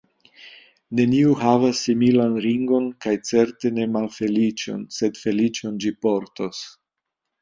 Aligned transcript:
Neniu 0.99 1.33
havas 1.41 1.81
similan 1.87 2.33
ringon 2.47 2.87
kaj 3.07 3.13
certe 3.31 3.73
ne 3.75 3.85
malfeliĉon, 3.99 4.83
sed 5.01 5.21
feliĉon 5.27 5.79
ĝi 5.85 5.93
portos. 6.07 6.69